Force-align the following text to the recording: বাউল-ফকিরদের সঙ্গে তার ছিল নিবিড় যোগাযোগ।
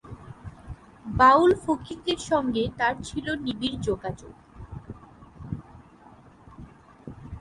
বাউল-ফকিরদের 1.05 2.19
সঙ্গে 2.21 2.63
তার 2.77 2.95
ছিল 3.03 3.27
নিবিড় 3.35 3.77
যোগাযোগ। 3.81 4.33